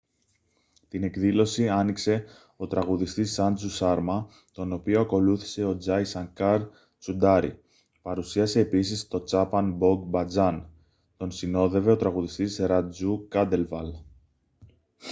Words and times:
την 0.87 1.03
εκδήλωση 1.03 1.69
άνοιξε 1.69 2.23
ο 2.57 2.67
τραγουδιστής 2.67 3.31
σάντζου 3.33 3.69
σάρμα 3.69 4.27
τον 4.51 4.71
οποίο 4.73 4.99
ακολούθησε 5.01 5.63
ο 5.63 5.77
τζάι 5.77 6.03
σανκάρ 6.05 6.61
τσουντάρι 6.99 7.59
παρουσίασε 8.01 8.59
επίσης 8.59 9.07
το 9.07 9.23
τσάπαν 9.23 9.71
μπογκ 9.73 10.01
μπατζάν 10.03 10.69
τον 11.17 11.31
συνόδευε 11.31 11.91
ο 11.91 11.95
τραγουδιστής 11.95 12.57
ρατζού 12.59 13.27
κάντελβαλ 13.29 13.93